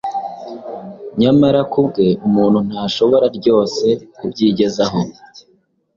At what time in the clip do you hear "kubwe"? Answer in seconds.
1.71-2.03